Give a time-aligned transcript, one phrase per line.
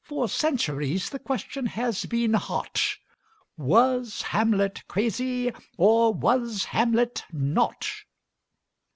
[0.00, 2.96] For centuries the question has been hot:
[3.56, 7.86] Was Hamlet crazy, or was Hamlet not?